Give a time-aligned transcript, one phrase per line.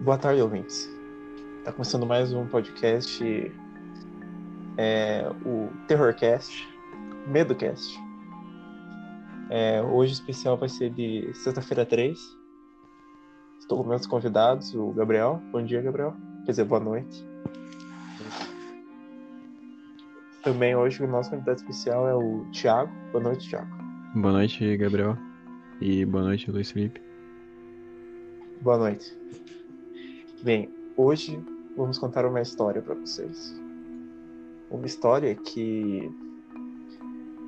[0.00, 0.88] Boa tarde, ouvintes.
[1.58, 3.52] Está começando mais um podcast,
[4.76, 6.68] é, o Terrorcast,
[7.26, 7.98] Medocast.
[9.50, 12.16] É, hoje o especial vai ser de sexta-feira 3.
[13.58, 15.42] Estou com meus convidados, o Gabriel.
[15.50, 16.14] Bom dia, Gabriel.
[16.44, 17.26] Quer dizer, boa noite.
[20.44, 22.92] Também hoje o nosso convidado especial é o Thiago.
[23.10, 23.68] Boa noite, Thiago.
[24.14, 25.18] Boa noite, Gabriel.
[25.80, 27.02] E boa noite, Luiz Felipe.
[28.62, 29.12] Boa noite.
[30.40, 31.44] Bem, hoje
[31.76, 33.60] vamos contar uma história para vocês.
[34.70, 36.08] Uma história que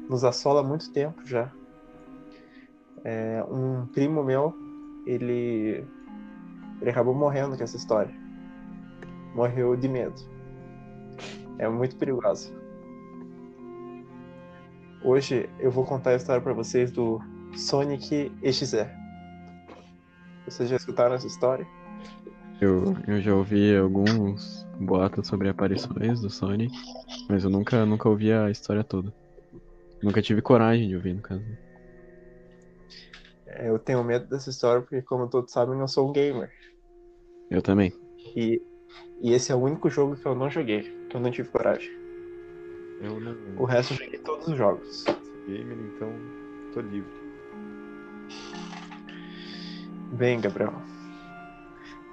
[0.08, 1.52] nos assola há muito tempo já.
[3.04, 4.52] É, um primo meu,
[5.06, 5.84] ele,
[6.80, 8.12] ele acabou morrendo com essa história.
[9.36, 10.20] Morreu de medo.
[11.58, 12.50] É muito perigosa.
[15.04, 17.20] Hoje eu vou contar a história para vocês do
[17.56, 18.84] Sonic EXE.
[20.44, 21.64] Vocês já escutaram essa história?
[22.60, 26.70] Eu, eu já ouvi alguns boatos sobre aparições do Sonic,
[27.28, 29.10] mas eu nunca, nunca ouvi a história toda.
[30.02, 31.44] Nunca tive coragem de ouvir, no caso.
[33.46, 36.50] É, eu tenho medo dessa história porque, como todos sabem, eu sou um gamer.
[37.50, 37.92] Eu também.
[38.36, 38.60] E,
[39.22, 41.90] e esse é o único jogo que eu não joguei, que eu não tive coragem.
[43.00, 45.04] Eu não O resto eu joguei todos os jogos.
[45.46, 46.14] gamer, então
[46.74, 47.10] tô livre.
[50.12, 50.99] Bem, Gabriel.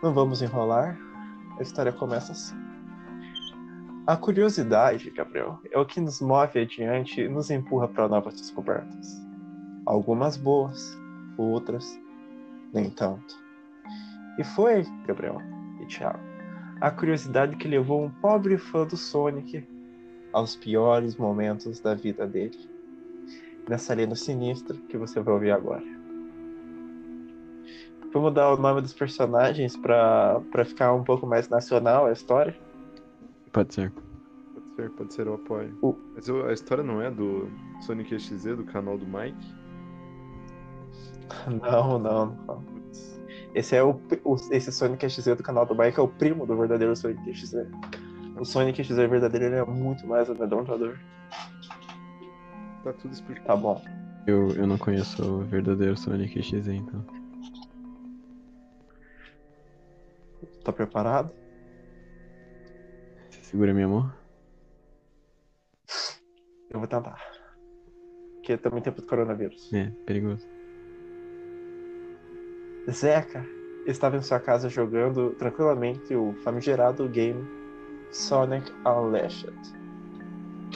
[0.01, 0.95] Não vamos enrolar.
[1.57, 2.55] A história começa assim.
[4.05, 9.21] A curiosidade, Gabriel, é o que nos move adiante e nos empurra para novas descobertas.
[9.85, 10.97] Algumas boas,
[11.37, 11.99] outras
[12.73, 13.35] nem tanto.
[14.37, 15.41] E foi, Gabriel
[15.81, 16.19] e Thiago,
[16.79, 19.67] a curiosidade que levou um pobre fã do Sonic
[20.31, 22.69] aos piores momentos da vida dele.
[23.67, 25.96] Nessa lenda sinistra que você vai ouvir agora.
[28.13, 32.55] Vamos dar o nome dos personagens pra pra ficar um pouco mais nacional a história?
[33.51, 33.91] Pode ser.
[33.91, 35.75] Pode ser, pode ser, eu apoio.
[35.81, 37.49] O- Mas eu- a história não é do
[37.81, 39.55] Sonic XZ, do canal do Mike?
[41.61, 42.63] Não, não, não.
[43.53, 46.55] Esse é o, o- esse Sonic XZ do canal do Mike é o primo do
[46.55, 47.67] verdadeiro Sonic XZ.
[48.39, 50.97] O Sonic XZ verdadeiro ele é muito mais amedrontador.
[52.83, 53.47] tá tudo explicado.
[53.47, 53.81] Tá bom.
[54.27, 57.03] Eu, eu não conheço o verdadeiro Sonic XZ, então.
[60.67, 61.33] Tá preparado?
[63.29, 64.11] Você segura minha mão?
[66.69, 67.17] Eu vou tentar.
[68.33, 69.71] Porque é também tempo do coronavírus.
[69.71, 70.45] É, perigoso.
[72.91, 73.45] Zeca
[73.85, 77.47] estava em sua casa jogando tranquilamente o famigerado game
[78.11, 79.55] Sonic Unleashed.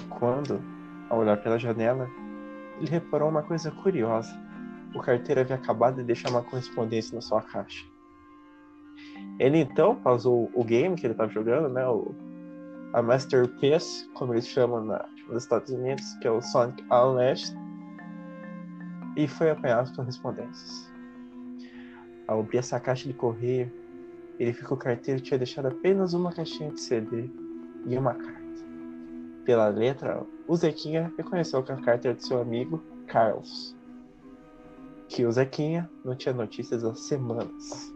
[0.07, 0.61] Quando,
[1.09, 2.07] ao olhar pela janela,
[2.77, 4.31] ele reparou uma coisa curiosa.
[4.95, 7.90] O carteiro havia acabado de deixar uma correspondência na sua caixa.
[9.39, 11.87] Ele então pausou o game que ele estava jogando, né?
[11.87, 12.13] O,
[12.93, 17.55] a Masterpiece, como eles chamam na, nos Estados Unidos, que é o Sonic Unleashed,
[19.15, 20.91] e foi apanhado as correspondências.
[22.27, 23.71] Ao abrir essa caixa de correio,
[24.39, 27.29] ele o carteiro tinha deixado apenas uma caixinha de CD
[27.85, 28.41] e uma carta.
[29.45, 33.75] Pela letra, o Zequinha reconheceu que a carta era de seu amigo Carlos.
[35.07, 37.93] Que o Zequinha não tinha notícias há semanas.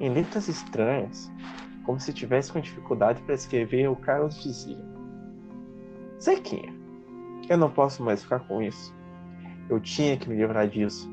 [0.00, 1.30] Em letras estranhas,
[1.84, 4.82] como se tivesse com dificuldade para escrever, o Carlos dizia:
[6.20, 6.74] Zequinha,
[7.48, 8.94] eu não posso mais ficar com isso.
[9.68, 11.08] Eu tinha que me livrar disso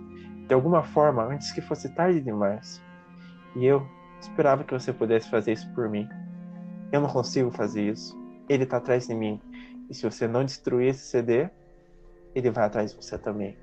[0.48, 2.82] de alguma forma antes que fosse tarde demais.
[3.56, 3.86] E eu
[4.20, 6.08] esperava que você pudesse fazer isso por mim.
[6.92, 8.18] Eu não consigo fazer isso.
[8.48, 9.42] Ele tá atrás de mim.
[9.90, 11.50] E se você não destruir esse CD,
[12.34, 13.58] ele vai atrás de você também.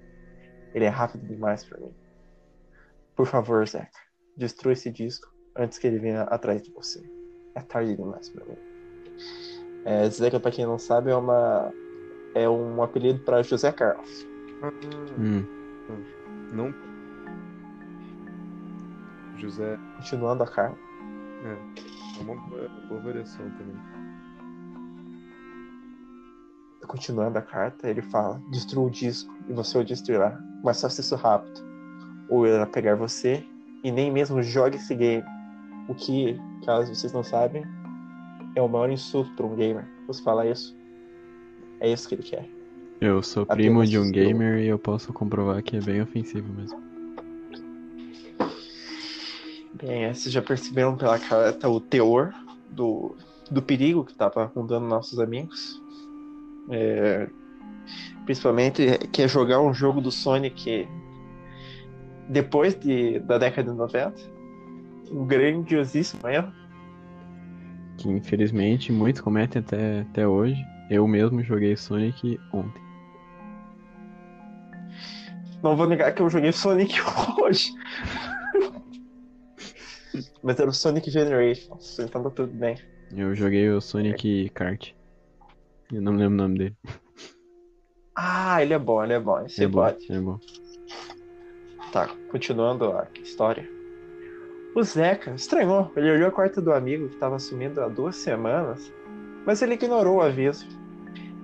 [0.74, 1.94] Ele é rápido demais para mim.
[3.16, 3.98] Por favor, Zeca,
[4.36, 7.02] destrua esse disco antes que ele venha atrás de você.
[7.54, 8.56] É tarde demais para mim.
[9.84, 11.72] É, Zeca, para quem não sabe, é uma
[12.34, 14.26] é um apelido para José Carlos.
[14.62, 14.72] Ah,
[15.18, 15.44] Hum,
[16.52, 16.74] não.
[19.36, 19.78] José.
[19.96, 20.78] Continuando a carta.
[21.44, 23.76] É, é uma boa, boa variação também.
[26.86, 30.38] Continuando a carta, ele fala: destrua o disco e você o destruirá.
[30.62, 31.60] Mas faça isso rápido.
[32.28, 33.46] Ou ele irá pegar você
[33.84, 35.22] e nem mesmo jogue esse game.
[35.86, 37.62] O que, caso vocês não sabem,
[38.56, 39.84] é o maior insulto para um gamer.
[40.06, 40.74] Você fala isso,
[41.78, 42.48] é isso que ele quer.
[43.00, 46.50] eu sou Apenas primo de um gamer e eu posso comprovar que é bem ofensivo
[46.54, 46.82] mesmo.
[49.74, 52.32] Bem, é, vocês já perceberam pela carta o teor
[52.70, 53.14] do,
[53.50, 55.78] do perigo que estava rondando nossos amigos.
[56.70, 57.28] É,
[58.24, 60.88] principalmente que é jogar um jogo do Sonic
[62.28, 64.14] depois de, da década de 90.
[65.10, 66.52] um grandiosíssimo erro.
[67.98, 70.60] Que infelizmente muitos cometem até, até hoje.
[70.90, 72.82] Eu mesmo joguei Sonic ontem.
[75.62, 76.94] Não vou negar que eu joguei Sonic
[77.40, 77.72] hoje.
[80.42, 82.76] Mas era o Sonic Generations, então tá tudo bem.
[83.16, 84.90] Eu joguei o Sonic Kart.
[85.92, 86.76] Eu não lembro o nome dele.
[88.14, 89.40] Ah, ele é bom, ele é bom.
[89.44, 90.12] Esse É bom, pode.
[90.12, 90.38] é bom.
[91.94, 93.70] Tá, continuando a história.
[94.74, 95.92] O Zeca estranhou.
[95.94, 98.92] Ele olhou a quarta do amigo que estava sumindo há duas semanas,
[99.46, 100.66] mas ele ignorou o aviso.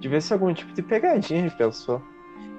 [0.00, 2.02] Devia ser algum tipo de pegadinha, ele pensou.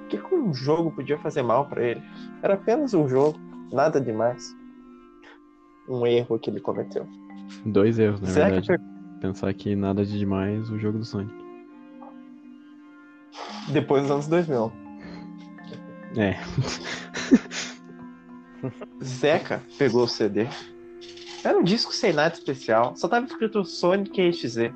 [0.05, 2.01] O que um jogo podia fazer mal pra ele?
[2.41, 3.37] Era apenas um jogo,
[3.73, 4.55] nada demais.
[5.89, 7.05] Um erro que ele cometeu.
[7.65, 8.83] Dois erros, na Zeca verdade.
[9.19, 11.35] Pensar que nada de demais o jogo do Sonic.
[13.73, 14.71] Depois dos anos 2000.
[16.15, 16.37] É.
[19.03, 20.47] Zeca pegou o CD.
[21.43, 24.71] Era um disco sem nada especial, só tava escrito Sonic EXZ.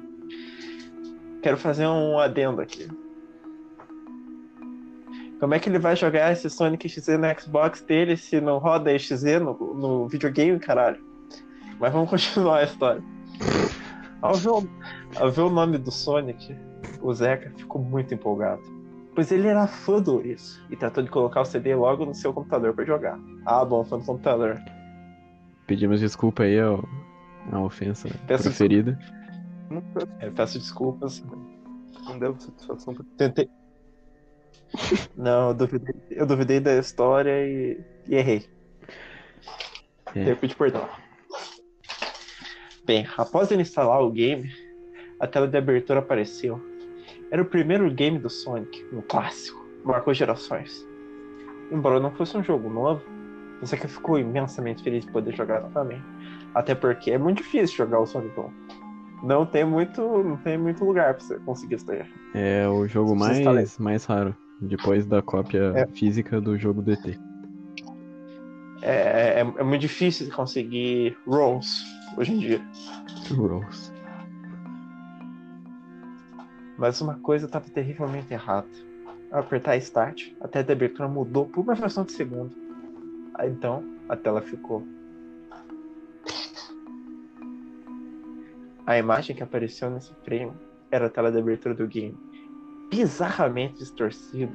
[1.42, 2.88] Quero fazer um adendo aqui.
[5.40, 8.92] Como é que ele vai jogar esse Sonic EXZ no Xbox dele se não roda
[8.92, 11.04] EXZ no, no videogame, caralho?
[11.80, 13.04] Mas vamos continuar a história.
[14.22, 14.68] Ao ver, o,
[15.18, 16.56] ao ver o nome do Sonic,
[17.02, 18.75] o Zeca ficou muito empolgado.
[19.15, 22.33] Pois ele era fã do isso e tratou de colocar o CD logo no seu
[22.33, 23.17] computador para jogar.
[23.45, 24.62] Ah, bom, fã do computador.
[25.65, 26.83] Pedimos desculpa aí ao,
[27.51, 29.00] à ofensa Peço preferida.
[29.69, 29.81] Não,
[30.19, 31.23] É, peço desculpas.
[32.03, 33.50] não devo satisfação Tentei.
[35.15, 38.45] Não, eu duvidei, eu duvidei da história e, e errei.
[40.13, 40.31] É.
[40.31, 40.88] Eu pedi perdão.
[42.85, 44.51] Bem, após ele instalar o game,
[45.19, 46.62] a tela de abertura apareceu.
[47.31, 50.86] Era o primeiro game do Sonic, um clássico, marcou gerações.
[51.72, 53.01] Embora não fosse um jogo novo,
[53.60, 56.04] você que ficou imensamente feliz de poder jogar novamente.
[56.54, 58.51] Até porque é muito difícil jogar o Sonic 1.
[59.24, 62.04] Não tem muito, não tem muito lugar pra você conseguir daí.
[62.33, 64.36] É o jogo mais, mais raro.
[64.62, 65.88] Depois da cópia É.
[65.88, 67.19] física do jogo do ET.
[68.81, 71.83] É, é, é muito difícil conseguir rolls
[72.18, 72.62] hoje em dia.
[73.36, 73.92] Rose.
[76.77, 78.68] Mas uma coisa estava terrivelmente errada.
[79.31, 82.56] Ao apertar Start, a tela de abertura mudou por uma fração de segundo.
[83.44, 84.86] Então, a tela ficou.
[88.86, 90.54] A imagem que apareceu nesse frame
[90.92, 92.18] era a tela de abertura do game.
[92.92, 94.54] Bizarramente distorcida.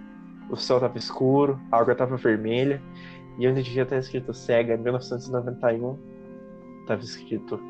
[0.48, 2.80] O céu estava escuro, a água estava vermelha,
[3.38, 5.98] e onde devia estar escrito Sega 1991,
[6.82, 7.60] estava escrito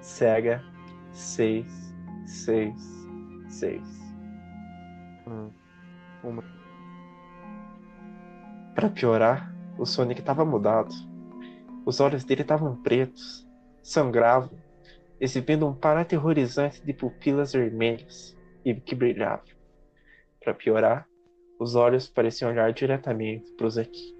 [0.00, 0.62] Sega
[1.12, 2.97] 666.
[5.26, 5.48] Ah,
[6.22, 6.44] uma.
[8.74, 10.94] Pra piorar, o Sonic estava mudado.
[11.84, 13.46] Os olhos dele estavam pretos,
[13.82, 14.50] sangravam,
[15.20, 19.46] exibindo um par aterrorizante de pupilas vermelhas e que brilhavam.
[20.40, 21.06] Pra piorar,
[21.58, 24.16] os olhos pareciam olhar diretamente para o Zeki.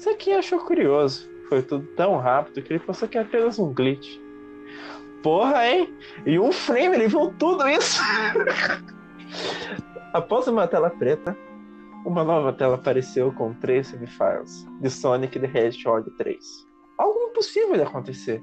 [0.00, 1.28] Zeki achou curioso.
[1.48, 4.18] Foi tudo tão rápido que ele pensou que era apenas um glitch.
[5.26, 5.92] Porra, hein?
[6.24, 8.00] Em um frame ele viu tudo isso!
[10.14, 11.36] Após uma tela preta,
[12.04, 16.38] uma nova tela apareceu com três save files de Sonic the Hedgehog 3.
[16.96, 18.40] Algo impossível de acontecer.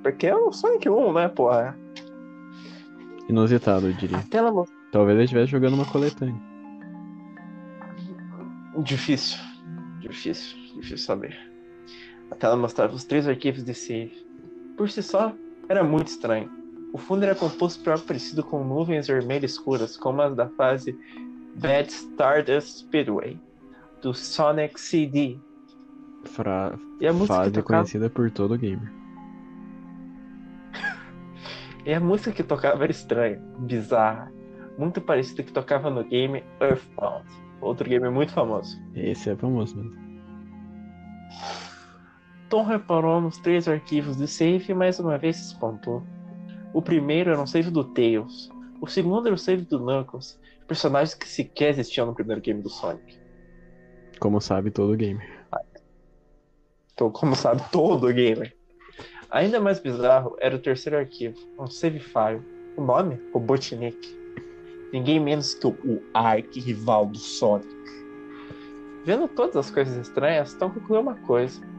[0.00, 1.76] Porque é o Sonic 1, né, porra?
[3.28, 4.18] Inusitado, eu diria.
[4.18, 6.40] A tela Talvez ele estivesse jogando uma coletânea.
[8.84, 9.40] Difícil.
[9.98, 10.56] Difícil.
[10.76, 11.36] Difícil saber.
[12.30, 14.24] A tela mostrava os três arquivos de save.
[14.76, 15.34] Por si só,
[15.70, 16.50] era muito estranho.
[16.92, 20.98] O fundo era composto por algo parecido com nuvens vermelhas escuras, como as da fase
[21.54, 23.38] Bad Stardust Speedway,
[24.02, 25.38] do Sonic CD.
[26.24, 26.76] Fra...
[27.00, 28.92] E a música que Fase tocava, conhecida por todo gamer.
[31.86, 34.32] e a música que tocava era estranha, bizarra,
[34.76, 37.24] muito parecida que tocava no game Earthbound,
[37.60, 38.76] outro game muito famoso.
[38.96, 40.09] Esse é famoso mesmo.
[42.50, 46.02] Tom reparou nos três arquivos de save e mais uma vez se espantou.
[46.74, 51.14] O primeiro era um save do Tails, o segundo era o save do Knuckles, personagens
[51.14, 53.20] que sequer existiam no primeiro game do Sonic.
[54.18, 55.46] Como sabe todo gamer.
[56.92, 58.54] Então, como sabe, todo gamer.
[59.30, 62.42] Ainda mais bizarro era o terceiro arquivo, um save file.
[62.76, 63.20] O nome?
[63.32, 64.18] Robotnik.
[64.92, 67.68] Ninguém menos que o, o arqui-rival do Sonic.
[69.04, 71.69] Vendo todas as coisas estranhas, Tom concluiu uma coisa.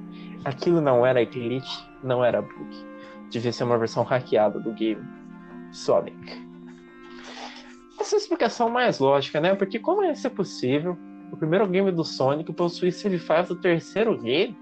[0.43, 2.86] Aquilo não era glitch, não era bug.
[3.29, 5.01] Devia ser uma versão hackeada do game
[5.71, 6.51] Sonic.
[8.00, 9.53] Essa é a explicação mais lógica, né?
[9.53, 10.98] Porque como ia ser possível
[11.31, 14.57] o primeiro game do Sonic possuir save files do terceiro game?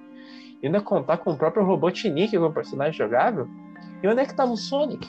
[0.61, 3.47] E ainda contar com o próprio Robotnik como personagem jogável?
[4.03, 5.07] E onde é que tava o Sonic?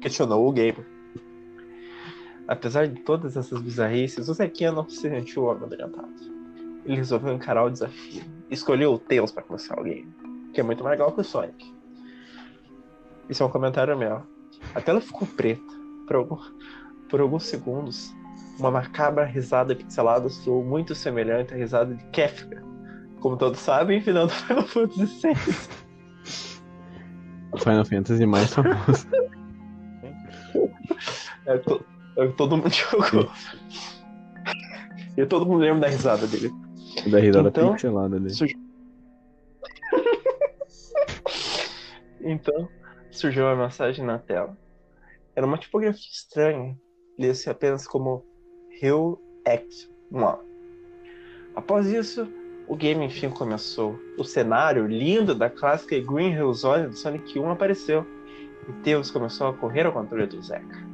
[0.00, 0.86] Questionou o gamer.
[2.48, 6.37] Apesar de todas essas bizarrices, o Zequinha não se sentiu amedrontado.
[6.88, 8.22] Ele resolveu encarar o desafio.
[8.50, 10.10] Escolheu o Tails para começar o game,
[10.54, 11.72] que é muito mais legal que o Sonic.
[13.28, 14.22] Isso é um comentário meu.
[14.74, 15.62] A tela ficou preta
[16.06, 16.38] por, algum,
[17.10, 18.10] por alguns segundos.
[18.58, 22.62] Uma macabra risada pixelada soou muito semelhante à risada de Kefka.
[23.20, 25.34] Como todos sabem, final do Final Fantasy VI.
[27.58, 29.06] Final Fantasy mais famoso.
[31.46, 31.84] É, to-
[32.16, 33.30] é, todo mundo jogou.
[35.16, 36.50] E todo mundo lembra da risada dele.
[37.06, 38.34] Da risada Então, pixelada dele.
[38.34, 38.58] Surgiu...
[42.20, 42.68] então,
[43.10, 44.56] surgiu uma mensagem na tela.
[45.34, 46.76] Era uma tipografia estranha.
[47.18, 48.24] Lia-se apenas como
[48.80, 50.20] Hill Act 1.
[51.54, 52.28] Após isso,
[52.68, 53.98] o game enfim começou.
[54.16, 58.06] O cenário lindo da clássica Green Hill Zone do Sonic 1 apareceu.
[58.68, 60.86] E Tails começou a correr ao controle do Zeca.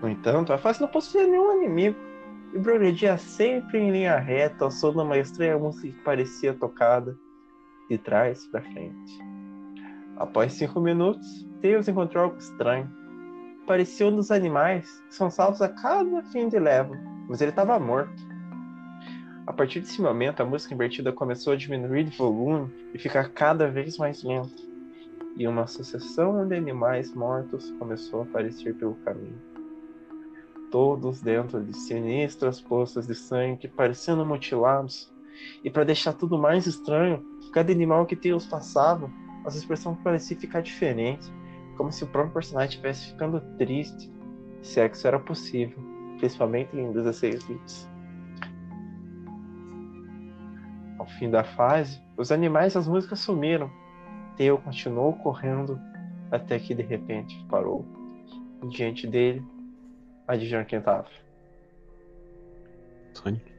[0.00, 1.96] No entanto, a fase não possuía nenhum inimigo
[2.52, 7.16] e progredia sempre em linha reta ao som uma estranha música que parecia tocada
[7.88, 9.18] de trás para frente.
[10.16, 11.26] Após cinco minutos,
[11.62, 12.90] Tails encontrou algo estranho.
[13.66, 16.94] Parecia um dos animais que são salvos a cada fim de leva,
[17.28, 18.22] mas ele estava morto.
[19.46, 23.68] A partir desse momento, a música invertida começou a diminuir de volume e ficar cada
[23.68, 24.62] vez mais lenta.
[25.36, 29.51] E uma sucessão de animais mortos começou a aparecer pelo caminho
[30.72, 35.12] todos dentro de sinistras poças de sangue, parecendo mutilados.
[35.62, 39.08] E para deixar tudo mais estranho, cada animal que Tails passava,
[39.44, 41.32] as expressões pareciam ficar diferentes,
[41.76, 44.10] como se o próprio personagem estivesse ficando triste,
[44.62, 45.78] se é que isso era possível,
[46.18, 47.90] principalmente em 16 bits.
[50.98, 53.70] Ao fim da fase, os animais e as músicas sumiram.
[54.36, 55.78] Tails continuou correndo
[56.30, 57.84] até que de repente parou.
[58.70, 59.44] Diante dele
[60.26, 61.06] Adivinha quem tava?
[63.14, 63.52] Sonic.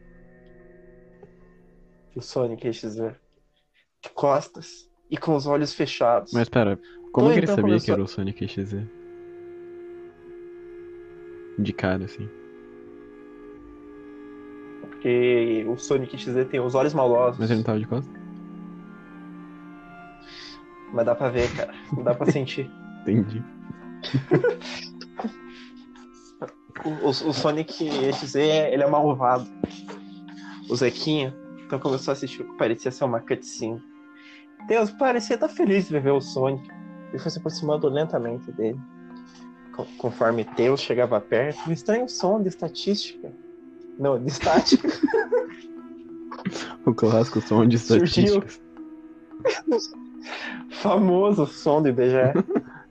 [2.15, 3.15] O Sonic XZ.
[4.01, 6.31] De costas e com os olhos fechados.
[6.33, 6.79] Mas pera,
[7.11, 8.73] como Então, que ele então sabia que era o Sonic XZ?
[11.59, 12.27] De cara, assim.
[14.81, 17.39] Porque o Sonic XZ tem os olhos maldosos.
[17.39, 18.13] Mas ele não tava de costas?
[20.93, 21.73] Mas dá pra ver, cara.
[22.03, 22.69] Dá pra sentir.
[23.03, 23.43] Entendi.
[26.83, 27.73] O, o- Sonic
[28.13, 29.47] XZ, ele é malvado.
[30.69, 31.33] O Zequinha,
[31.65, 33.81] então começou a assistir o que parecia ser uma cutscene.
[34.67, 36.67] Deus parecia estar feliz de ver o Sonic.
[37.09, 38.79] Ele foi se aproximando lentamente dele.
[39.75, 43.31] Co- Conforme Deus chegava perto, um estranho som de estatística.
[43.99, 44.87] Não, de estática.
[46.85, 48.43] O clássico som de Surgiu.
[48.43, 48.61] estatísticas.
[50.69, 52.33] famoso som do IBGE.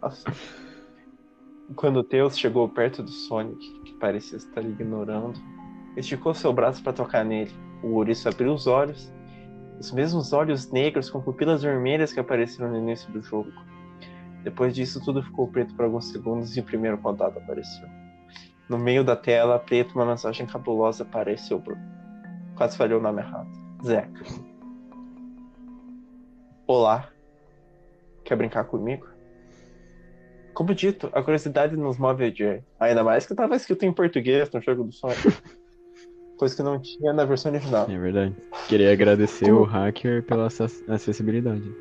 [1.76, 3.60] Quando Deus chegou perto do Sonic,
[4.02, 5.40] parecia estar ignorando,
[5.96, 7.52] esticou seu braço para tocar nele.
[7.84, 9.12] O ouriço abriu os olhos,
[9.78, 13.52] os mesmos olhos negros com pupilas vermelhas que apareceram no início do jogo.
[14.42, 17.88] Depois disso, tudo ficou preto por alguns segundos e o primeiro contato apareceu.
[18.68, 21.60] No meio da tela, preto, uma mensagem cabulosa apareceu.
[21.60, 21.76] Pro...
[22.56, 23.48] Quase falhou o nome errado.
[23.84, 24.24] Zeca.
[26.66, 27.08] Olá.
[28.24, 29.11] Quer brincar comigo?
[30.54, 32.62] Como dito, a curiosidade nos move a.
[32.78, 35.18] Ainda mais que estava escrito em português no jogo do Sonic.
[36.36, 37.86] Coisa que não tinha na versão original.
[37.88, 38.34] É verdade.
[38.68, 41.72] Queria agradecer Como- o hacker pela acess- acessibilidade.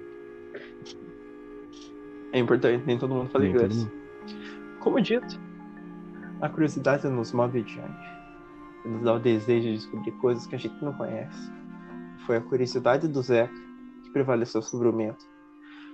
[2.34, 3.76] É importante, nem todo mundo fala Nem inglês.
[3.76, 3.92] mundo.
[4.80, 5.40] Como dito,
[6.42, 8.12] a curiosidade nos move adiante.
[8.86, 11.52] Nos dá o desejo de descobrir coisas que a gente não conhece.
[12.26, 13.54] Foi a curiosidade do Zeca
[14.04, 15.18] que prevaleceu sobre o medo.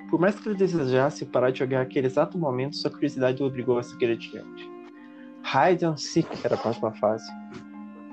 [0.09, 3.77] Por mais que ele desejasse parar de jogar naquele exato momento, sua curiosidade o obrigou
[3.77, 4.69] a seguir adiante.
[5.43, 7.29] Hide and Seek era a próxima fase.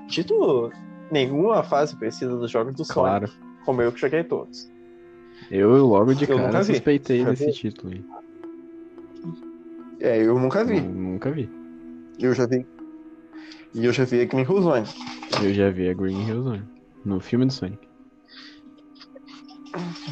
[0.09, 0.71] Título
[1.11, 3.27] nenhuma fase conhecida dos jogos do Claro.
[3.27, 4.69] Sonic, como eu que joguei todos.
[5.51, 6.73] Eu logo de Eu cara vi.
[6.73, 7.51] suspeitei Já desse vi?
[7.53, 8.03] título aí.
[9.99, 10.81] É, eu nunca vi.
[10.81, 11.49] Nu- Nunca vi.
[12.19, 12.65] Eu já vi.
[13.73, 14.85] E eu já vi a Green Hill Zone.
[15.43, 16.63] Eu já vi a Green Hill Zone.
[17.03, 17.84] No filme do Sonic.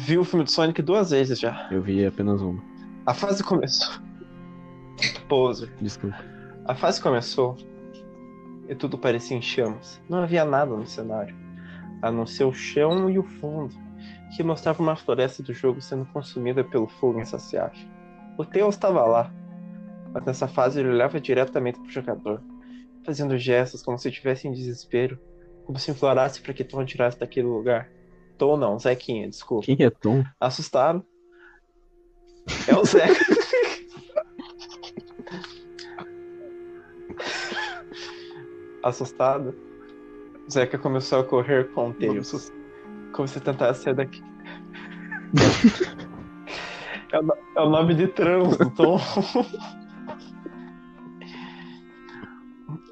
[0.06, 1.66] Vi o filme do Sonic duas vezes já.
[1.70, 2.62] Eu vi apenas uma.
[3.06, 3.94] A fase começou.
[5.26, 5.72] Poser.
[5.80, 6.22] Desculpa.
[6.66, 7.56] A fase começou
[8.68, 9.98] e tudo parecia em chamas.
[10.06, 11.34] Não havia nada no cenário,
[12.02, 13.74] a não ser o chão e o fundo,
[14.36, 17.88] que mostrava uma floresta do jogo sendo consumida pelo fogo insaciável.
[18.36, 19.32] O Tails estava lá,
[20.12, 22.42] mas nessa fase ele olhava diretamente para o jogador,
[23.06, 25.18] fazendo gestos como se estivesse em desespero,
[25.64, 27.88] como se implorasse para que Tom tirasse daquele lugar.
[28.38, 29.66] Tom não, Zequinha, desculpa.
[29.66, 30.24] Quem é Tom?
[30.40, 31.04] Assustado.
[32.68, 33.14] É o Zeca.
[38.82, 39.54] Assustado,
[40.50, 42.52] Zeca começou a correr com o Tails.
[43.12, 44.22] Como se tentasse sair daqui.
[47.10, 48.98] É o, é o nome de trans do Tom.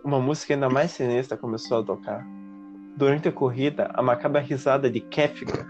[0.05, 2.27] Uma música ainda mais sinistra começou a tocar.
[2.97, 5.67] Durante a corrida, a macabra risada de Kefka,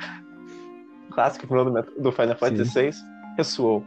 [1.11, 2.91] clássico vilão do Final Fantasy VI,
[3.37, 3.85] ressoou.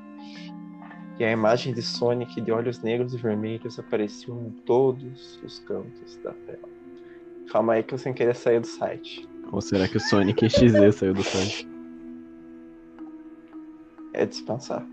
[1.19, 6.17] E a imagem de Sonic de olhos negros e vermelhos apareceu em todos os cantos
[6.17, 6.69] da tela.
[7.51, 9.27] Calma aí que eu sem querer sair do site.
[9.51, 11.67] Ou será que o Sonic XZ saiu do site?
[14.13, 14.85] É dispensar.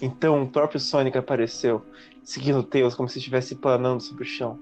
[0.00, 1.84] Então o próprio Sonic apareceu,
[2.22, 4.58] seguindo Tails como se estivesse planando sobre o chão.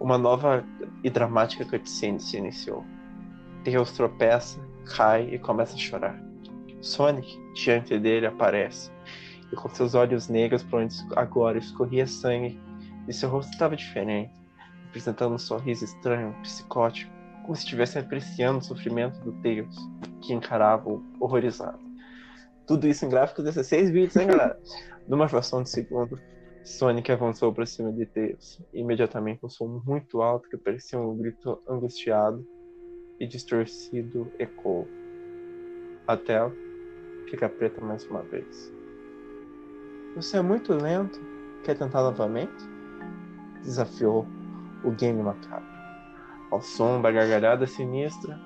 [0.00, 0.64] Uma nova
[1.04, 2.82] e dramática cutscene se iniciou.
[3.62, 4.58] Tails tropeça,
[4.96, 6.18] cai e começa a chorar.
[6.80, 8.90] Sonic, diante dele, aparece,
[9.52, 12.58] e com seus olhos negros por onde agora escorria sangue,
[13.06, 14.32] e seu rosto estava diferente,
[14.88, 19.76] apresentando um sorriso estranho, psicótico, como se estivesse apreciando o sofrimento do Tails,
[20.22, 21.78] que encarava-o horrorizado.
[22.66, 24.58] Tudo isso em gráficos 16 bits, hein, galera?
[25.06, 26.18] Numa fração de segundo,
[26.64, 31.60] Sonic avançou para cima de Tails, imediatamente um som muito alto que parecia um grito
[31.68, 32.46] angustiado
[33.18, 34.86] e distorcido ecoou.
[36.06, 36.52] A tela
[37.28, 38.72] fica preta mais uma vez.
[40.16, 41.20] Você é muito lento.
[41.64, 42.64] Quer tentar novamente?
[43.62, 44.26] Desafiou
[44.84, 45.68] o game macabro.
[46.50, 48.38] Ao som da gargalhada sinistra,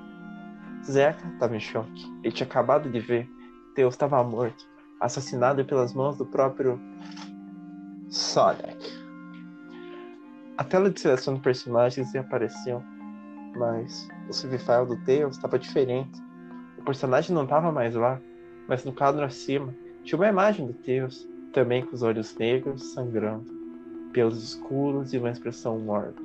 [0.84, 2.04] Zeca estava em choque.
[2.22, 3.28] Ele tinha acabado de ver
[3.74, 4.68] Deus estava morto,
[5.00, 6.78] assassinado pelas mãos do próprio
[8.14, 8.78] Sonic.
[10.56, 12.80] A tela de seleção de personagens apareceu,
[13.56, 16.22] mas o save do Tails estava diferente.
[16.78, 18.20] O personagem não estava mais lá,
[18.68, 19.74] mas no quadro acima
[20.04, 23.52] tinha uma imagem do Tails, também com os olhos negros, sangrando,
[24.12, 26.22] pelos escuros e uma expressão mórbida.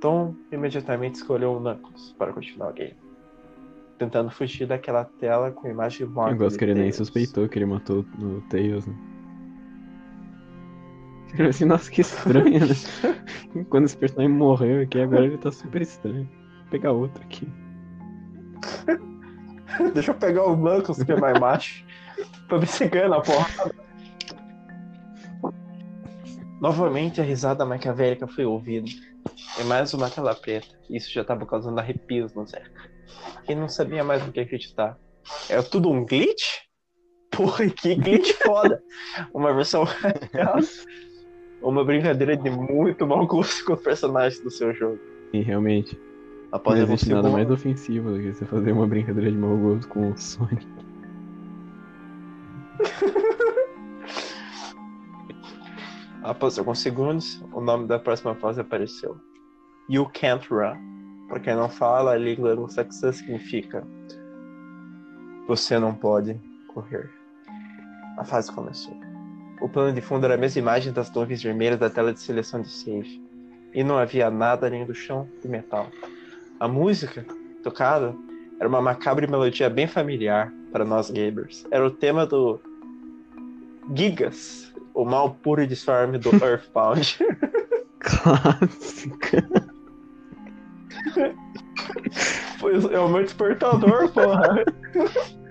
[0.00, 2.96] Tom imediatamente escolheu o Knuckles para continuar o game
[3.98, 6.34] tentando fugir daquela tela com imagem morta.
[6.34, 8.94] Eu gosto que ele nem suspeitou que ele matou no Tails, né?
[11.38, 12.74] Eu assim, nossa, que estranho, né?
[13.70, 16.28] Quando esse personagem morreu aqui, agora ele tá super estranho.
[16.60, 17.48] Vou pegar outro aqui.
[19.94, 21.84] Deixa eu pegar o Knuckles, que é mais macho,
[22.46, 23.74] pra ver se ganha na porrada.
[26.60, 28.88] Novamente a risada maquiavélica foi ouvida.
[29.58, 30.78] E mais uma tela preta.
[30.88, 32.90] Isso já estava causando arrepios no Zeca.
[33.48, 34.98] Ele não sabia mais no que acreditar.
[35.48, 36.60] Era tudo um glitch?
[37.30, 38.82] Porra, que glitch foda!
[39.32, 40.58] Uma versão real.
[41.62, 44.98] Uma brincadeira de muito mau gosto com os personagens do seu jogo.
[45.32, 45.98] E realmente,
[46.50, 49.56] Após não existe nada segundos- mais ofensivo do que você fazer uma brincadeira de mau
[49.56, 50.66] gosto com o Sonic.
[56.22, 59.16] Após alguns segundos, o nome da próxima fase apareceu.
[59.88, 60.76] You Can't Run.
[61.28, 63.86] Pra quem não fala, a língua anglo-saxã significa
[65.48, 67.10] Você não pode correr.
[68.18, 68.94] A fase começou.
[69.62, 72.60] O plano de fundo era a mesma imagem das nuvens vermelhas da tela de seleção
[72.60, 73.22] de save.
[73.72, 75.86] E não havia nada além do chão de metal.
[76.58, 77.24] A música
[77.62, 78.12] tocada
[78.58, 81.64] era uma macabra melodia bem familiar para nós gamers.
[81.70, 82.60] Era o tema do
[83.94, 87.18] Gigas, o mal puro e disforme do Earthbound.
[88.00, 89.48] Clássica.
[92.58, 94.64] Foi, é o meu despertador, porra.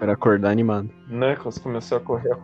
[0.00, 0.90] Para acordar animado.
[1.08, 2.34] Knuckles começou a correr.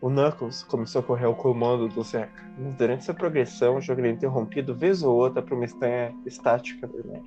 [0.00, 2.48] o Knuckles começou a correr ao comando do Zeca.
[2.56, 6.86] Mas durante essa progressão, o jogo era interrompido vez ou outra por uma estranha estática
[6.86, 7.26] vermelha.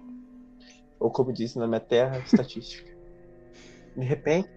[1.01, 2.89] Ou como disse na minha terra, estatística.
[3.97, 4.49] De repente,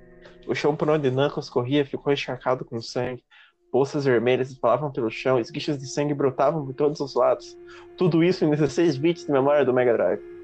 [0.46, 3.24] o chão por onde Knuckles corria ficou encharcado com sangue.
[3.72, 7.58] Poças vermelhas espalavam pelo chão, esguichos de sangue brotavam por todos os lados.
[7.96, 10.35] Tudo isso em 16 bits de memória do Mega Drive.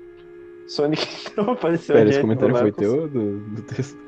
[0.66, 4.03] Sonic então apareceu Pera, esse comentário foi teu do, do texto?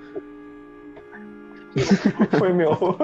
[2.38, 2.71] Foi meu.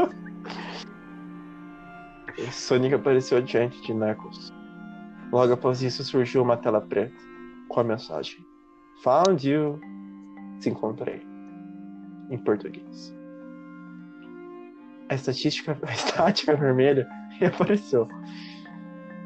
[2.53, 4.53] Sonic apareceu diante de Knuckles.
[5.33, 7.15] Logo após isso surgiu uma tela preta
[7.69, 8.39] com a mensagem:
[9.03, 9.81] Found you.
[10.61, 11.27] Te encontrei.
[12.31, 13.15] Em português.
[15.09, 17.09] A estatística, a estática vermelha
[17.39, 18.07] reapareceu.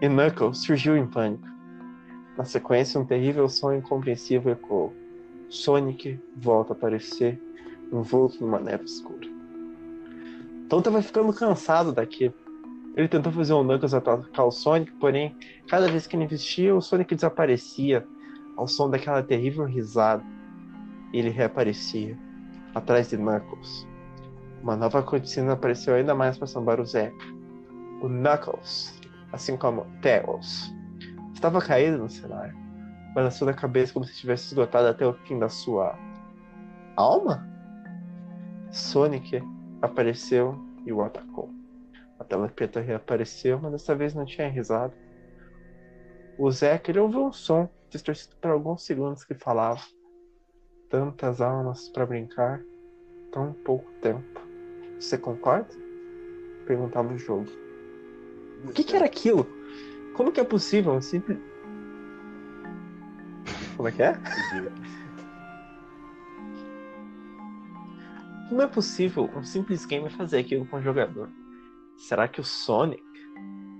[0.01, 1.47] E Knuckles surgiu em pânico.
[2.37, 4.93] Na sequência, um terrível som incompreensível ecoou.
[5.49, 7.41] Sonic volta a aparecer
[7.93, 9.29] envolto numa neve escura.
[10.69, 12.35] Tom tava ficando cansado daquilo.
[12.97, 15.37] Ele tentou fazer o Knuckles atacar o Sonic, porém,
[15.69, 18.07] cada vez que ele investia, o Sonic desaparecia
[18.57, 20.25] ao som daquela terrível risada.
[21.13, 22.17] Ele reaparecia,
[22.75, 23.87] atrás de Knuckles.
[24.63, 27.25] Uma nova cortina apareceu ainda mais para sambar o Zeca.
[28.01, 28.99] O Knuckles,
[29.33, 30.73] assim como Tails,
[31.35, 32.57] estava caído no cenário,
[33.15, 35.99] balançando a cabeça como se estivesse esgotado até o fim da sua
[36.97, 37.47] alma.
[38.71, 39.43] Sonic
[39.83, 41.51] apareceu e o atacou.
[42.19, 44.95] A tela preta reapareceu, mas dessa vez não tinha risada.
[46.39, 49.81] O Zeca ele ouviu um som distorcido por alguns segundos que falava:
[50.89, 52.61] Tantas almas para brincar,
[53.33, 54.41] tão pouco tempo.
[54.99, 55.75] Você concorda?
[56.67, 57.47] Perguntava o jogo.
[58.65, 59.47] O que, que era aquilo?
[60.15, 61.39] Como que é possível um simples.
[63.77, 64.15] Como é que é?
[68.49, 71.29] Como é possível um simples game fazer aquilo com o jogador?
[71.97, 73.03] Será que o Sonic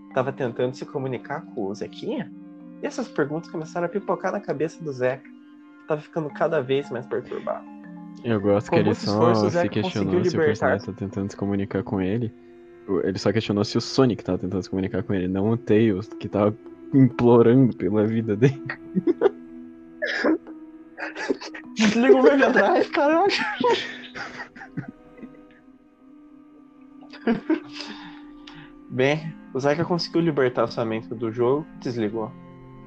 [0.09, 2.33] estava tentando se comunicar com o Zequinha?
[2.83, 6.91] E essas perguntas começaram a pipocar na cabeça do Zeca, que estava ficando cada vez
[6.91, 7.65] mais perturbado.
[8.25, 11.83] Eu gosto Com que ele só se questionou se o personagem tá tentando se comunicar
[11.83, 12.35] com ele.
[13.03, 16.09] Ele só questionou se o Sonic tava tentando se comunicar com ele, não o Tails,
[16.21, 16.55] que tava
[16.93, 18.63] implorando pela vida dele.
[21.75, 23.33] Desliga o Mega Drive, caralho!
[28.91, 32.31] Bem, o Zeca conseguiu libertar sua mente do jogo e desligou.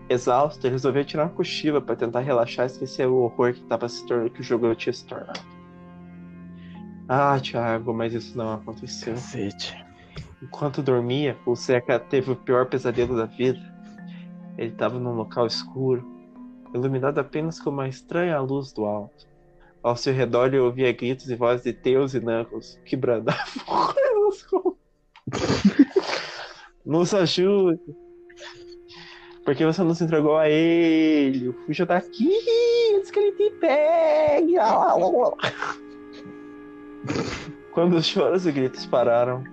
[0.09, 3.89] Exausto, ele resolveu tirar uma cochila para tentar relaxar e esquecer o horror que, tava
[3.89, 5.41] se tornando, que o jogo tinha se tornado.
[7.09, 9.15] Ah, Thiago, mas isso não aconteceu.
[9.15, 9.86] Cacete.
[10.41, 13.59] Enquanto dormia, o Zeca teve o pior pesadelo da vida.
[14.57, 16.05] Ele estava num local escuro,
[16.73, 19.27] iluminado apenas com uma estranha luz do alto.
[19.81, 24.43] Ao seu redor ele ouvia gritos e vozes de Tails e Knuckles que brandavam coisas
[24.43, 24.77] como...
[26.85, 27.79] Nos ajude!
[29.43, 31.53] Porque você não se entregou a ele?
[31.65, 32.29] Fuja daqui
[32.95, 34.55] antes que ele te pegue!
[37.71, 39.43] Quando os choros e gritos pararam,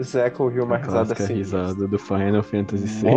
[0.00, 1.34] Zeca ouviu uma A risada assim.
[1.34, 3.12] risada do Final Fantasy VI.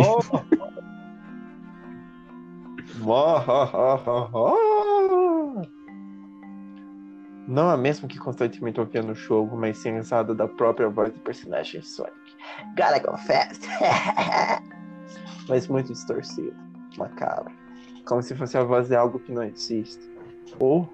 [7.48, 11.12] Não a mesma que constantemente ouvia no jogo, mas sim a risada da própria voz
[11.12, 12.16] do personagem Sonic.
[12.76, 13.64] Gotta go fast!
[15.48, 16.56] mas muito distorcida,
[16.98, 17.52] macabra.
[18.04, 20.10] Como se fosse a voz de algo que não existe.
[20.58, 20.92] Ou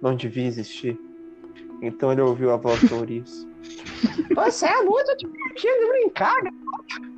[0.00, 0.98] não devia existir.
[1.82, 3.51] Então ele ouviu a voz do Ouriço.
[4.34, 7.12] Você é muito divertido de brincar, garoto.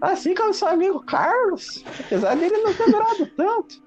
[0.00, 3.82] Assim como seu amigo Carlos, apesar dele não ter durado tanto.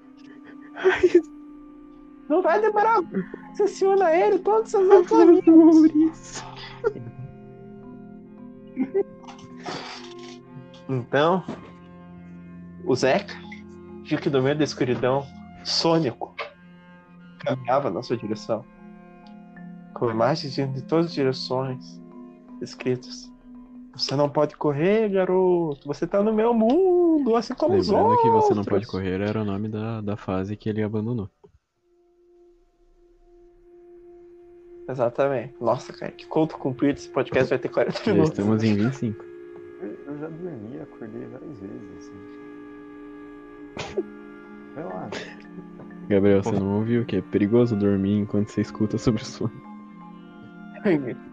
[2.28, 3.00] Não vai demorar.
[3.52, 6.44] Você se une a ele, todos os seus amigos.
[10.88, 11.44] Então,
[12.84, 13.34] o Zeca
[14.04, 15.24] viu que no meio da escuridão,
[15.64, 16.34] Sônico
[17.38, 18.64] caminhava na sua direção.
[19.94, 21.99] Com imagens de todas as direções,
[22.62, 23.30] escritas.
[23.94, 25.86] Você não pode correr, garoto.
[25.86, 28.22] Você tá no meu mundo, assim como os Lembrando outros.
[28.22, 31.28] que você não pode correr era o nome da, da fase que ele abandonou.
[34.88, 35.54] Exatamente.
[35.60, 36.98] Nossa, cara, que conto cumprido.
[36.98, 38.30] Esse podcast vai ter 40 Já minutos.
[38.30, 39.24] estamos em 25.
[39.82, 42.12] Eu, eu já dormi, acordei várias vezes, assim.
[44.74, 45.10] Vai lá.
[46.08, 49.52] Gabriel, você não ouviu que é perigoso dormir enquanto você escuta sobre o sono.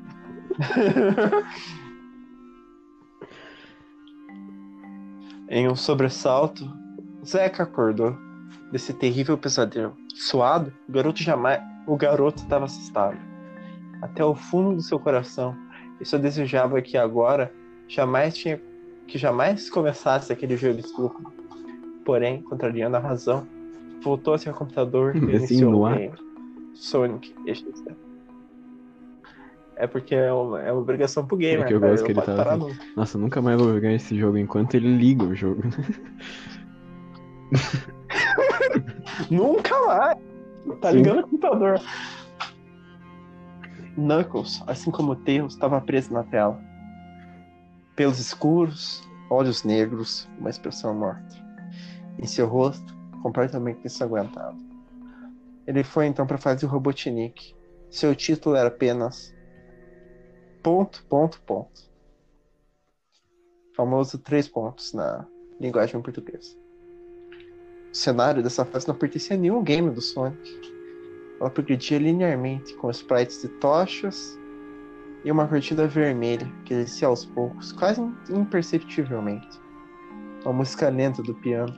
[5.50, 6.70] em um sobressalto,
[7.26, 8.16] Zeca acordou
[8.72, 9.96] desse terrível pesadelo.
[10.14, 11.62] Suado, o garoto jamais.
[11.86, 13.18] O garoto estava assustado.
[14.02, 15.56] Até o fundo do seu coração.
[16.00, 17.52] E só desejava que agora
[17.88, 18.62] jamais tinha.
[19.08, 21.32] que jamais começasse aquele jogo estúpido.
[22.06, 23.48] Porém, contrariando a razão,
[24.02, 25.98] voltou-se ao computador e Assim, iniciou no o ar?
[25.98, 26.14] game.
[26.74, 27.84] Sonic XZ.
[29.80, 32.12] É porque é uma, é uma obrigação pro gamer, É que eu cara, gosto que
[32.12, 32.78] ele tá assim.
[32.96, 35.62] Nossa, nunca mais vou jogar esse jogo enquanto ele liga o jogo.
[39.30, 40.18] Nunca mais!
[40.82, 40.98] Tá Sim.
[40.98, 41.80] ligando o computador.
[43.96, 46.60] Knuckles, assim como Tails, estava preso na tela.
[47.96, 51.36] Pelos escuros, olhos negros, uma expressão morta.
[52.20, 54.58] Em seu rosto, completamente ensanguentado.
[55.66, 57.56] Ele foi então para a fase Robotnik.
[57.90, 59.34] Seu título era apenas
[60.68, 61.82] ponto, ponto, ponto.
[63.74, 65.26] Famoso três pontos na
[65.62, 66.58] linguagem portuguesa.
[67.90, 70.60] O cenário dessa fase não pertencia a nenhum game do Sonic.
[71.40, 74.38] Ela progredia linearmente com sprites de tochas
[75.24, 79.48] e uma cortina vermelha que descia aos poucos, quase imperceptivelmente.
[80.44, 81.74] Uma música lenta do piano,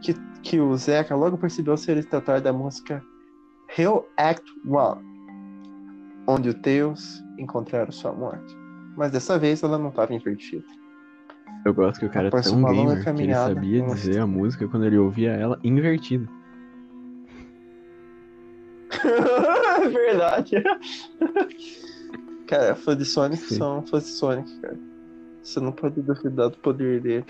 [0.00, 3.04] que, que o Zeca logo percebeu ser o tratar da música
[3.76, 5.04] Hell Act One,
[6.26, 8.56] onde o Deus encontraram sua morte.
[8.96, 10.64] Mas dessa vez ela não estava invertida.
[11.64, 14.84] Eu gosto que o cara é tão gamer que ele sabia dizer a música quando
[14.86, 16.28] ele ouvia ela invertida.
[19.92, 20.62] Verdade.
[22.46, 23.56] Cara, fã de Sonic Sim.
[23.56, 24.78] são fãs de Sonic, cara.
[25.42, 27.24] Você não pode duvidar do poder dele.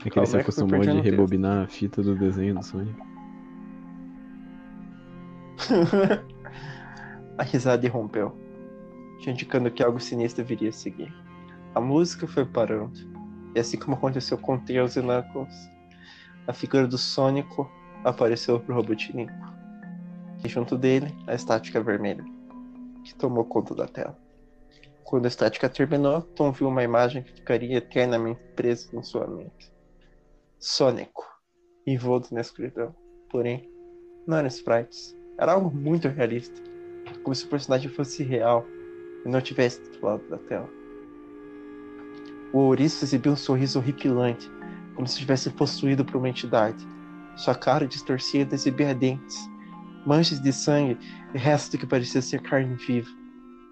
[0.00, 1.02] É que Calma, ele se é acostumou de tempo.
[1.02, 2.94] rebobinar a fita do desenho do Sonic.
[7.38, 8.36] a risada irrompeu,
[9.20, 11.12] te indicando que algo sinistro viria a seguir.
[11.74, 12.98] A música foi parando,
[13.54, 15.70] e assim como aconteceu com Tails e Knuckles,
[16.46, 17.70] a figura do Sônico
[18.04, 19.32] apareceu pro Robotnik.
[20.44, 22.24] E junto dele, a estática vermelha,
[23.04, 24.18] que tomou conta da tela.
[25.04, 29.72] Quando a estática terminou, Tom viu uma imagem que ficaria eternamente presa na sua mente.
[30.58, 31.24] Sônico,
[31.86, 32.94] envolto na escuridão.
[33.30, 33.70] Porém,
[34.26, 35.14] não eram sprites.
[35.38, 36.60] Era algo muito realista.
[37.22, 38.66] Como se o personagem fosse real
[39.24, 40.68] e não tivesse do lado da tela.
[42.52, 44.50] O ouriço exibia um sorriso horripilante,
[44.94, 46.86] como se estivesse possuído por uma entidade.
[47.36, 49.38] Sua cara distorcida exibia dentes,
[50.04, 50.98] manchas de sangue
[51.34, 53.08] e restos do que parecia ser carne viva.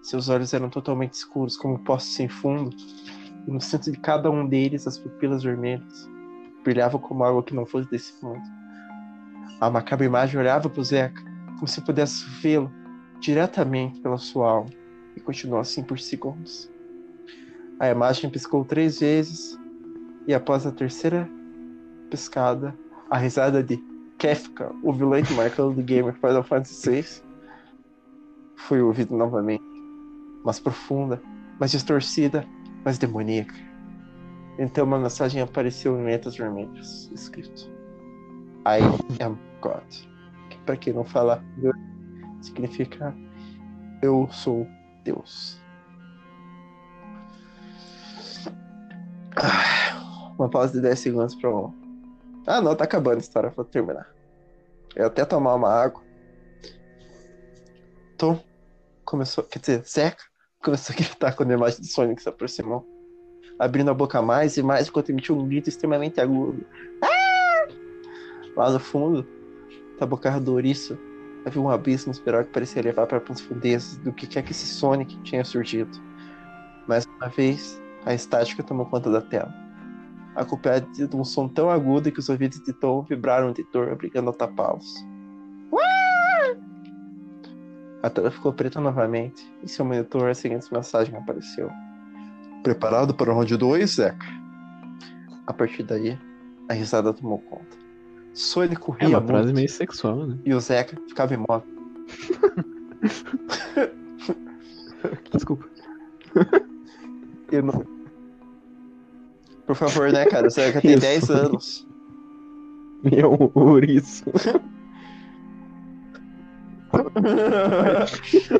[0.02, 2.74] Seus olhos eram totalmente escuros, como poços sem fundo,
[3.46, 6.08] e no centro de cada um deles as pupilas vermelhas
[6.64, 8.42] brilhavam como algo que não fosse desse mundo.
[9.60, 11.22] A macabra imagem olhava para o Zeca,
[11.60, 12.72] como se pudesse vê-lo
[13.20, 14.70] diretamente pela sua alma,
[15.14, 16.70] e continuou assim por segundos.
[17.78, 19.58] A imagem piscou três vezes,
[20.26, 21.28] e após a terceira
[22.08, 22.74] piscada,
[23.10, 23.76] a risada de
[24.16, 27.22] Kefka, o vilante marcado do gamer Final Fantasy VI,
[28.56, 29.64] foi ouvida novamente,
[30.42, 31.22] mais profunda,
[31.58, 32.46] mais distorcida,
[32.84, 33.54] mais demoníaca.
[34.58, 37.68] Então uma mensagem apareceu em letras vermelhas, escrito
[38.66, 38.80] I
[39.22, 40.09] am God.
[40.70, 41.42] Para quem não fala
[42.40, 43.12] significa
[44.00, 44.68] eu sou
[45.02, 45.60] Deus.
[49.34, 51.74] Ah, Uma pausa de 10 segundos para um.
[52.46, 54.14] Ah, não, tá acabando a história, vou terminar.
[54.94, 56.04] Eu até tomar uma água.
[58.16, 58.40] Tom
[59.04, 60.22] começou, quer dizer, Zeca
[60.62, 62.86] começou a gritar quando a imagem de Sonic se aproximou,
[63.58, 66.64] abrindo a boca mais e mais enquanto emitiu um grito extremamente agudo.
[67.02, 67.66] Ah!
[68.56, 69.39] Lá no fundo,
[70.00, 70.98] da boca do ouriço,
[71.46, 75.16] havia um abismo espiral que parecia levar para profundezas do que quer que esse Sonic
[75.22, 75.90] tinha surgido.
[76.88, 79.54] Mais uma vez, a estática tomou conta da tela.
[80.34, 84.30] Acompanhada de um som tão agudo que os ouvidos de Tom vibraram de dor, obrigando
[84.30, 84.86] a tapá-los.
[88.02, 91.70] A tela ficou preta novamente, e seu monitor a seguinte mensagem apareceu.
[92.62, 94.26] Preparado para o round 2, Zeca?
[95.46, 96.18] A partir daí,
[96.70, 97.79] a risada tomou conta.
[98.40, 100.38] Sonic É corria uma muito, frase meio sexual, né?
[100.44, 101.62] e o Zeca ficava imóvel.
[105.32, 105.68] Desculpa.
[107.52, 107.84] Eu não...
[109.66, 110.46] Por favor, né, cara?
[110.46, 111.00] O Zeca tem Isso.
[111.00, 111.86] 10 anos.
[113.02, 114.24] Meu ouriço.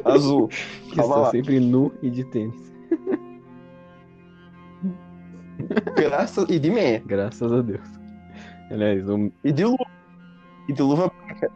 [0.05, 0.49] Azul.
[0.49, 1.31] Que Calma está lá.
[1.31, 2.73] sempre nu e de tênis.
[5.97, 6.49] Graças...
[6.49, 7.03] E de meia.
[7.07, 8.00] Graças a Deus.
[8.71, 9.31] Aliás, um...
[9.43, 9.87] E de luva.
[10.69, 11.51] E de luva branca.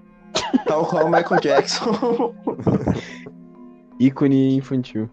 [0.67, 2.35] Tal qual o Michael Jackson.
[4.01, 5.09] ícone infantil.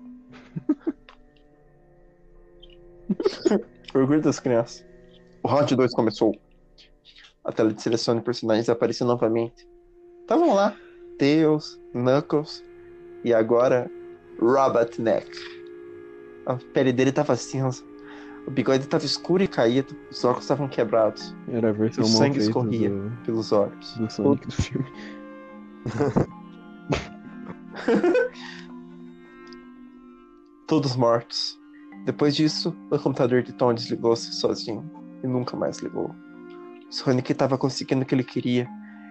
[3.94, 4.86] Orgulho das crianças.
[5.44, 6.36] O round 2 começou.
[7.44, 9.68] A tela de seleção de personagens apareceu novamente.
[10.22, 10.76] Estavam lá.
[11.18, 12.64] Tails, Knuckles
[13.24, 13.90] e agora
[14.40, 15.30] Robotnik.
[16.46, 17.84] A pele dele estava cinza.
[18.48, 19.96] O bigode estava escuro e caído.
[20.10, 22.90] Os óculos estavam quebrados Era a versão O sangue escorria.
[22.90, 23.98] do, pelos olhos.
[23.98, 24.92] do Sonic do filme.
[30.68, 31.60] Todos mortos.
[32.06, 34.90] Depois disso, o computador de Tom desligou-se sozinho
[35.24, 36.16] e nunca mais ligou.
[36.90, 38.68] Sonic estava conseguindo o que ele queria.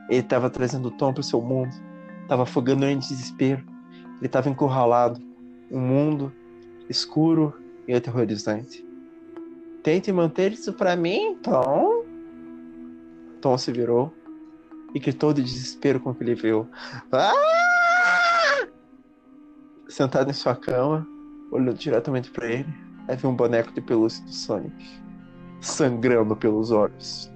[0.09, 1.73] Ele estava trazendo Tom para o seu mundo.
[2.23, 3.63] Estava afogando ele em desespero.
[4.19, 5.21] Ele estava encurralado.
[5.71, 6.33] Um mundo
[6.89, 7.55] escuro
[7.87, 8.85] e aterrorizante.
[9.83, 12.05] Tente manter isso para mim, Tom.
[13.41, 14.13] Tom se virou
[14.95, 16.69] e gritou de desespero com o que ele viu.
[17.13, 17.33] Ah!
[19.89, 21.07] Sentado em sua cama,
[21.51, 22.75] olhando diretamente para ele,
[23.09, 25.03] havia um boneco de pelúcia do Sonic,
[25.61, 27.33] sangrando pelos olhos.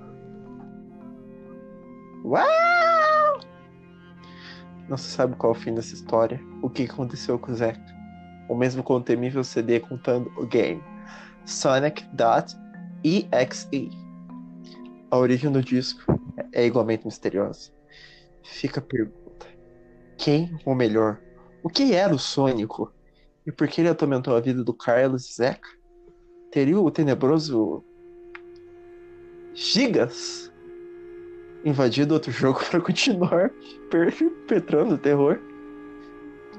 [2.24, 3.40] Uau!
[4.88, 7.80] Não se sabe qual é o fim dessa história, o que aconteceu com o Zeca.
[8.48, 10.82] Ou mesmo com o temível CD contando o game.
[11.46, 12.10] Sonic.exe.
[15.10, 16.02] A origem do disco
[16.52, 17.70] é igualmente misteriosa.
[18.42, 19.46] Fica a pergunta:
[20.16, 21.20] quem, ou melhor,
[21.62, 22.92] o que era o Sônico?
[23.46, 25.68] E por que ele atormentou a vida do Carlos e Zeca?
[26.50, 27.84] Teria o tenebroso
[29.52, 30.50] Gigas
[31.64, 33.50] invadido outro jogo para continuar
[33.90, 35.38] perpetrando o terror?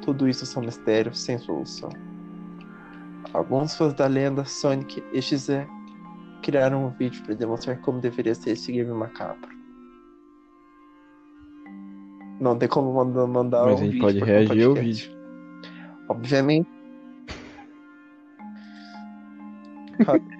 [0.03, 1.89] Tudo isso são mistérios sem solução.
[3.33, 5.67] Alguns fãs da lenda Sonic e XZ
[6.41, 9.49] criaram um vídeo para demonstrar como deveria ser esse game macabro.
[12.39, 15.11] Não tem como mandar, mandar Mas um a gente vídeo pode reagir ao vídeo.
[16.09, 16.69] Obviamente.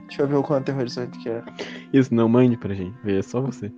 [0.07, 1.43] Deixa eu ver o quão aterrorizante que é.
[1.93, 2.95] Isso, não mande pra gente.
[3.05, 3.71] É só você.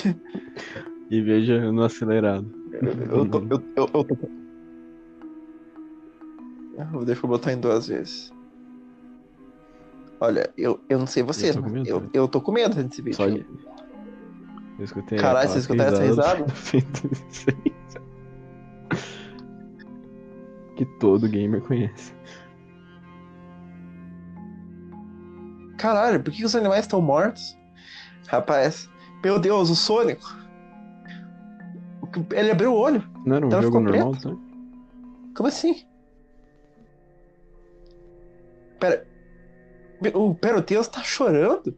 [1.10, 2.48] e veja no acelerado.
[2.72, 3.38] Eu tô.
[3.38, 4.16] Eu, eu, eu tô...
[6.92, 8.32] Eu- Deixa eu botar em duas vezes.
[10.20, 12.08] Olha, eu, eu não sei você, Eu tô mas medo, eu, né?
[12.12, 13.16] eu tô com medo desse vídeo.
[13.16, 13.26] Só.
[13.26, 16.44] Eu escutei Caralho, quatro você escutou essa risada?
[16.44, 17.54] do 106.
[20.76, 22.14] que todo gamer conhece.
[25.78, 27.56] Caralho, por que os animais estão mortos?
[28.28, 28.88] Rapaz,
[29.24, 30.28] meu Deus, o Sônico.
[32.32, 33.02] Ele abriu o olho.
[33.24, 34.38] Não era um Então jogo normal, sabe?
[35.34, 35.82] Como assim?
[38.80, 39.06] Pera.
[40.14, 41.76] O Peroteus tá chorando?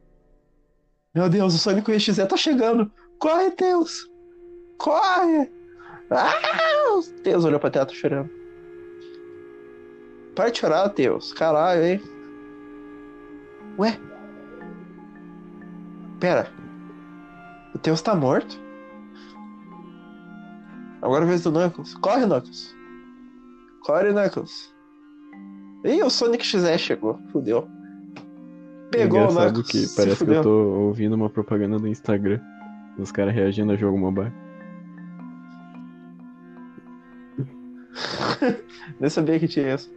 [1.15, 2.91] Meu Deus, o Sonic XZ tá chegando.
[3.19, 4.09] Corre, Deus!
[4.79, 5.51] Corre!
[6.11, 6.73] Ah!
[7.23, 8.31] Deus olhou pra tela, tá chorando.
[10.35, 11.33] Para de chorar, Deus.
[11.33, 12.03] Caralho, hein?
[13.79, 13.99] Ué?
[16.21, 16.51] Pera.
[17.75, 18.59] O Deus tá morto?
[21.03, 21.95] Agora é vez do Knuckles.
[21.95, 22.75] Corre, Knuckles.
[23.85, 24.72] Corre, Knuckles.
[25.85, 27.19] Ih, o Sonic XZ chegou.
[27.33, 27.69] Fudeu.
[28.91, 29.91] Pegou é o engraçado Knuckles.
[29.91, 32.41] que parece que eu tô ouvindo uma propaganda do Instagram.
[32.99, 34.33] Os caras reagindo a jogo mobile.
[39.01, 39.91] Nem sabia que tinha isso.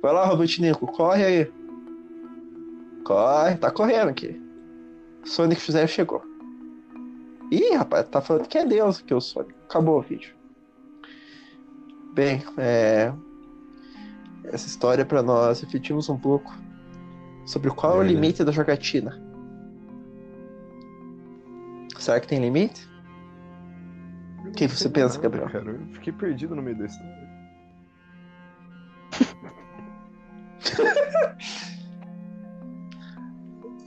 [0.00, 1.52] Vai lá, Robotnico, corre aí.
[3.04, 4.40] Corre, tá correndo aqui.
[5.24, 6.22] Sonic XZ chegou.
[7.50, 9.54] Ih, rapaz, tá falando que é Deus que é o Sonic.
[9.68, 10.34] Acabou o vídeo.
[12.14, 13.12] Bem, é...
[14.44, 16.52] essa história pra nós refletirmos um pouco
[17.46, 19.20] sobre qual é o limite da jogatina.
[21.98, 22.88] Será que tem limite?
[24.46, 25.48] O que você pensa, lá, Gabriel?
[25.48, 27.32] Cara, eu fiquei perdido no meio da história.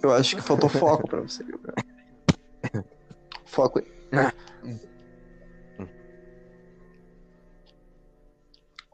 [0.02, 1.76] Eu acho que faltou foco pra você, Gabriel.
[3.44, 3.92] Foco aí.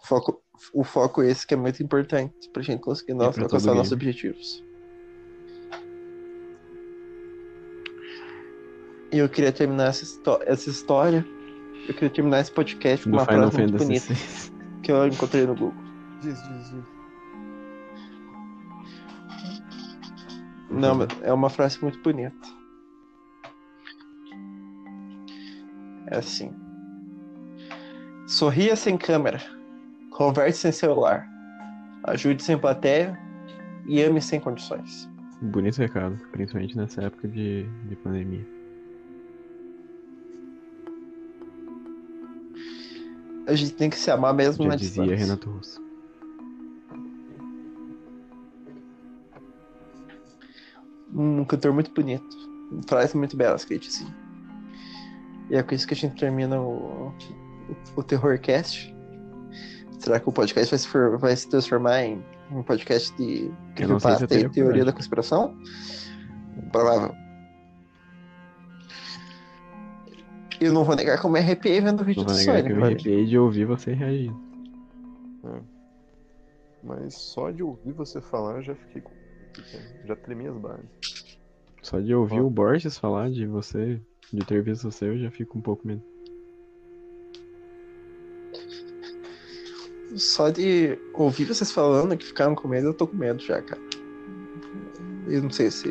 [0.04, 0.42] Foco,
[0.74, 4.64] o foco esse que é muito importante pra gente conseguir nós pra alcançar nossos objetivos.
[9.12, 10.06] E eu queria terminar essa,
[10.46, 11.26] essa história.
[11.88, 14.14] Eu queria terminar esse podcast com Do uma Final frase muito bonita
[14.82, 15.74] que eu encontrei no Google.
[16.22, 16.84] Diz, diz, diz.
[20.70, 22.48] Não, é uma frase muito bonita.
[26.08, 26.54] É assim.
[28.28, 29.42] Sorria sem câmera.
[30.22, 31.28] Converse sem celular.
[32.04, 33.18] Ajude sem plateia.
[33.88, 35.10] E ame sem condições.
[35.42, 38.46] Bonito recado, principalmente nessa época de, de pandemia.
[43.48, 45.26] A gente tem que se amar mesmo Já na dizia distância.
[45.26, 45.84] Renato Russo.
[51.16, 52.38] Um cantor muito bonito.
[52.88, 54.16] Frases muito belas que ele dizia.
[55.50, 57.12] E é com isso que a gente termina o,
[57.96, 59.01] o Terrorcast.
[60.02, 64.36] Será que o podcast vai se, for- vai se transformar em um podcast de se
[64.36, 65.56] e teoria da conspiração?
[66.72, 67.14] Provável.
[70.60, 72.70] Eu não vou negar que eu me arrepiei vendo o vídeo Não do Sonic.
[72.70, 74.40] eu me arrepiei de ouvir você reagindo.
[76.84, 79.12] Mas só de ouvir você falar eu já fiquei com.
[80.06, 80.86] Já tremi as bases.
[81.84, 82.46] Só de ouvir Ó.
[82.46, 84.02] o Borges falar de você,
[84.34, 86.02] de ter visto você, eu já fico um pouco medo.
[90.16, 93.82] Só de ouvir vocês falando que ficaram com medo, eu tô com medo já, cara.
[95.28, 95.84] Eu não sei se,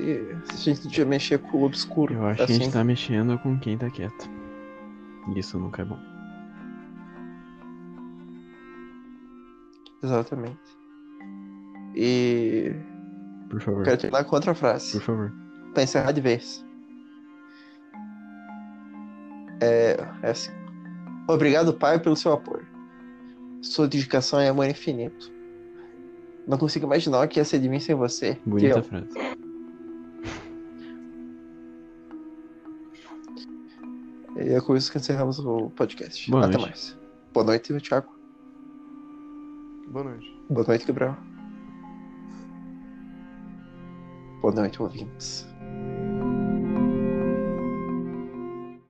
[0.45, 2.15] se a gente devia mexer com o obscuro.
[2.15, 2.65] Eu acho que a assim.
[2.65, 4.29] gente tá mexendo com quem tá quieto.
[5.35, 5.99] Isso nunca é bom.
[10.03, 10.59] Exatamente.
[11.95, 12.75] E
[13.49, 13.81] Por favor.
[13.81, 14.93] eu quero terminar com outra frase.
[14.93, 15.33] Por favor.
[15.75, 16.65] Pra encerrar de vez.
[19.61, 20.51] É, é assim.
[21.29, 22.60] Obrigado, Pai, pelo seu apoio.
[23.63, 25.31] Sua dedicação e amor infinito.
[26.47, 28.39] Não consigo imaginar o que ia ser de mim sem você.
[28.45, 29.09] Bonita Eu- frase.
[34.37, 36.31] E é com isso que encerramos o podcast.
[36.31, 36.67] Boa Até noite.
[36.69, 36.99] mais.
[37.33, 38.09] Boa noite, Thiago.
[39.89, 40.41] Boa noite.
[40.49, 41.17] Boa noite, Gabriel.
[44.41, 45.47] Boa noite, ouvintes.